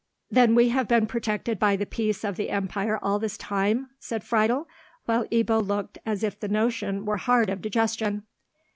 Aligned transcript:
"Then 0.31 0.55
we 0.55 0.69
have 0.69 0.87
been 0.87 1.05
protected 1.05 1.59
by 1.59 1.75
the 1.75 1.85
peace 1.85 2.23
of 2.23 2.35
the 2.35 2.49
empire 2.49 2.97
all 3.03 3.19
this 3.19 3.37
time?" 3.37 3.91
said 3.99 4.23
Friedel, 4.23 4.67
while 5.05 5.25
Ebbo 5.27 5.63
looked 5.63 5.99
as 6.07 6.23
if 6.23 6.39
the 6.39 6.47
notion 6.47 7.05
were 7.05 7.17
hard 7.17 7.51
of 7.51 7.61
digestion. 7.61 8.23